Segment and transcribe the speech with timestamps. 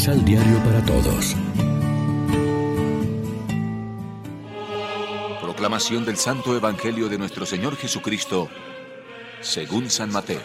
[0.00, 1.36] Misal Diario para Todos.
[5.42, 8.48] Proclamación del Santo Evangelio de nuestro Señor Jesucristo,
[9.42, 10.40] según San Mateo.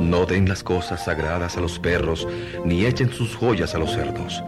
[0.00, 2.26] No den las cosas sagradas a los perros,
[2.64, 4.42] ni echen sus joyas a los cerdos.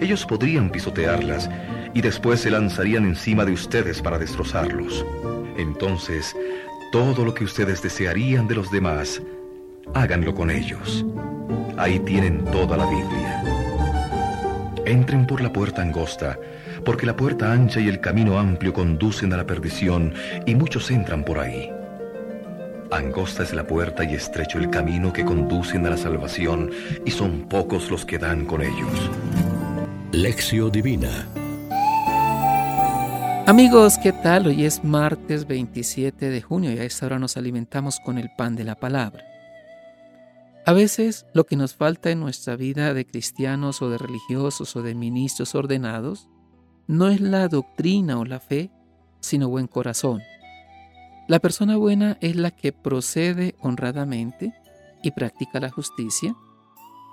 [0.00, 1.50] Ellos podrían pisotearlas
[1.92, 5.04] y después se lanzarían encima de ustedes para destrozarlos.
[5.56, 6.36] Entonces,
[6.90, 9.22] todo lo que ustedes desearían de los demás,
[9.94, 11.04] háganlo con ellos.
[11.76, 13.44] Ahí tienen toda la Biblia.
[14.84, 16.38] Entren por la puerta angosta,
[16.84, 20.14] porque la puerta ancha y el camino amplio conducen a la perdición,
[20.46, 21.70] y muchos entran por ahí.
[22.90, 26.70] Angosta es la puerta y estrecho el camino que conducen a la salvación,
[27.06, 29.10] y son pocos los que dan con ellos.
[30.10, 31.28] Lección Divina
[33.50, 34.46] Amigos, ¿qué tal?
[34.46, 38.54] Hoy es martes 27 de junio y a esta hora nos alimentamos con el pan
[38.54, 39.24] de la palabra.
[40.64, 44.82] A veces lo que nos falta en nuestra vida de cristianos o de religiosos o
[44.82, 46.28] de ministros ordenados
[46.86, 48.70] no es la doctrina o la fe,
[49.18, 50.22] sino buen corazón.
[51.26, 54.54] La persona buena es la que procede honradamente
[55.02, 56.36] y practica la justicia,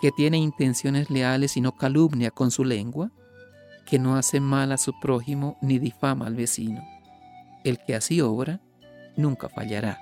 [0.04, 3.12] que tiene intenciones leales y no calumnia con su lengua,
[3.88, 6.84] que no hace mal a su prójimo ni difama al vecino.
[7.64, 8.60] El que así obra,
[9.16, 9.98] nunca fallará.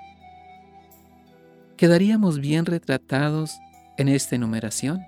[1.77, 3.59] Quedaríamos bien retratados
[3.97, 5.05] en esta enumeración.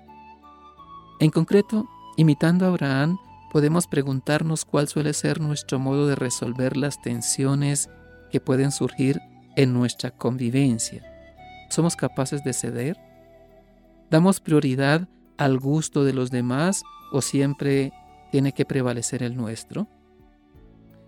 [1.18, 3.18] En concreto, imitando a Abraham,
[3.52, 7.90] podemos preguntarnos cuál suele ser nuestro modo de resolver las tensiones
[8.30, 9.20] que pueden surgir
[9.56, 11.02] en nuestra convivencia.
[11.68, 12.96] ¿Somos capaces de ceder?
[14.08, 17.92] ¿Damos prioridad al gusto de los demás o siempre
[18.30, 19.88] tiene que prevalecer el nuestro.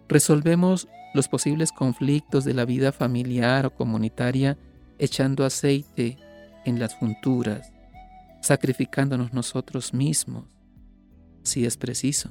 [0.09, 4.59] Resolvemos los posibles conflictos de la vida familiar o comunitaria
[4.99, 6.19] echando aceite
[6.65, 7.73] en las junturas,
[8.43, 10.45] sacrificándonos nosotros mismos,
[11.43, 12.31] si es preciso.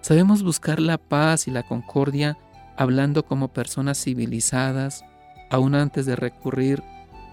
[0.00, 2.38] Sabemos buscar la paz y la concordia
[2.76, 5.04] hablando como personas civilizadas,
[5.50, 6.82] aún antes de recurrir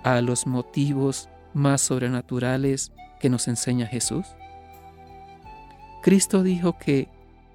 [0.04, 4.26] a los motivos más sobrenaturales que nos enseña Jesús.
[6.06, 7.10] Cristo dijo que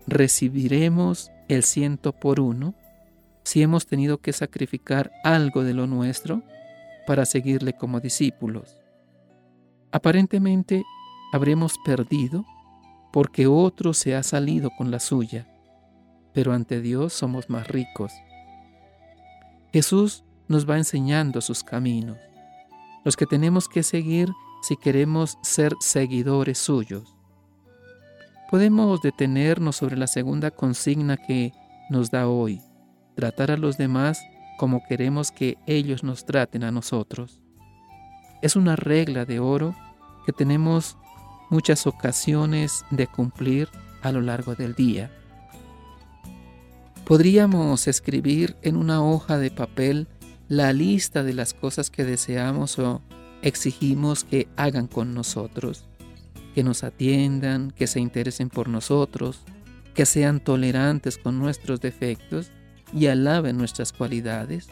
[0.08, 2.74] recibiremos el ciento por uno
[3.44, 6.42] si hemos tenido que sacrificar algo de lo nuestro
[7.06, 8.76] para seguirle como discípulos.
[9.92, 10.82] Aparentemente
[11.32, 12.44] habremos perdido
[13.12, 15.46] porque otro se ha salido con la suya,
[16.34, 18.12] pero ante Dios somos más ricos.
[19.72, 22.18] Jesús nos va enseñando sus caminos,
[23.04, 24.28] los que tenemos que seguir
[24.60, 27.14] si queremos ser seguidores suyos
[28.50, 31.52] podemos detenernos sobre la segunda consigna que
[31.88, 32.60] nos da hoy,
[33.14, 34.20] tratar a los demás
[34.58, 37.40] como queremos que ellos nos traten a nosotros.
[38.42, 39.76] Es una regla de oro
[40.26, 40.98] que tenemos
[41.48, 43.68] muchas ocasiones de cumplir
[44.02, 45.12] a lo largo del día.
[47.04, 50.08] Podríamos escribir en una hoja de papel
[50.48, 53.00] la lista de las cosas que deseamos o
[53.42, 55.89] exigimos que hagan con nosotros
[56.60, 59.40] que nos atiendan, que se interesen por nosotros,
[59.94, 62.50] que sean tolerantes con nuestros defectos
[62.92, 64.68] y alaben nuestras cualidades,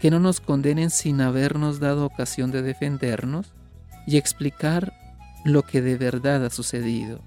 [0.00, 3.52] que no nos condenen sin habernos dado ocasión de defendernos
[4.08, 4.92] y explicar
[5.44, 7.20] lo que de verdad ha sucedido,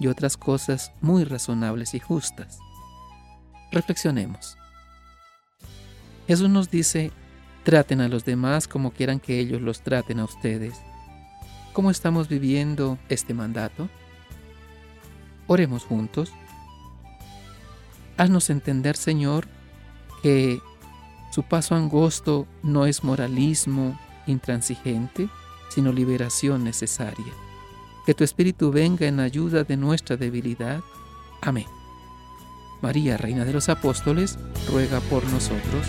[0.00, 2.58] y otras cosas muy razonables y justas.
[3.70, 4.58] Reflexionemos.
[6.26, 7.12] Jesús nos dice,
[7.62, 10.74] traten a los demás como quieran que ellos los traten a ustedes
[11.74, 13.88] ¿Cómo estamos viviendo este mandato?
[15.48, 16.32] Oremos juntos.
[18.16, 19.48] Haznos entender, Señor,
[20.22, 20.60] que
[21.32, 23.98] su paso angosto no es moralismo
[24.28, 25.28] intransigente,
[25.68, 27.32] sino liberación necesaria.
[28.06, 30.80] Que tu Espíritu venga en ayuda de nuestra debilidad.
[31.42, 31.66] Amén.
[32.82, 34.38] María, Reina de los Apóstoles,
[34.70, 35.88] ruega por nosotros.